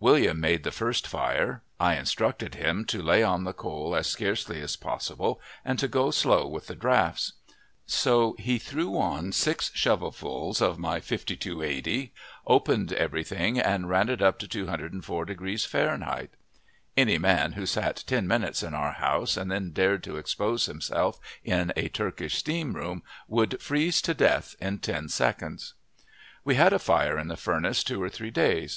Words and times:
William 0.00 0.40
made 0.40 0.64
the 0.64 0.72
first 0.72 1.06
fire. 1.06 1.62
I 1.78 1.94
instructed 1.96 2.56
him 2.56 2.84
to 2.86 3.00
lay 3.00 3.22
on 3.22 3.44
the 3.44 3.52
coal 3.52 3.94
as 3.94 4.08
scarcely 4.08 4.60
as 4.60 4.74
possible, 4.74 5.40
and 5.64 5.78
to 5.78 5.86
go 5.86 6.10
slow 6.10 6.48
with 6.48 6.66
the 6.66 6.74
draughts. 6.74 7.34
So 7.86 8.34
he 8.40 8.58
threw 8.58 8.98
on 8.98 9.30
six 9.30 9.70
shovelsful 9.76 10.60
of 10.60 10.80
my 10.80 10.98
$52.80, 10.98 12.10
opened 12.44 12.92
everything 12.92 13.60
and 13.60 13.88
ran 13.88 14.08
it 14.08 14.20
up 14.20 14.40
to 14.40 14.48
204 14.48 15.24
degrees 15.24 15.72
F. 15.72 16.26
Any 16.96 17.18
man 17.18 17.52
who 17.52 17.64
sat 17.64 18.02
ten 18.08 18.26
minutes 18.26 18.64
in 18.64 18.74
our 18.74 18.94
house 18.94 19.36
and 19.36 19.48
then 19.48 19.70
dared 19.70 20.02
to 20.02 20.16
expose 20.16 20.66
himself 20.66 21.20
in 21.44 21.72
a 21.76 21.86
Turkish 21.88 22.34
steam 22.36 22.74
room 22.74 23.04
would 23.28 23.62
freeze 23.62 24.02
to 24.02 24.12
death 24.12 24.56
in 24.60 24.78
ten 24.80 25.08
seconds. 25.08 25.74
We 26.44 26.56
had 26.56 26.72
a 26.72 26.80
fire 26.80 27.16
in 27.16 27.28
the 27.28 27.36
furnace 27.36 27.84
two 27.84 28.02
or 28.02 28.08
three 28.08 28.32
days. 28.32 28.76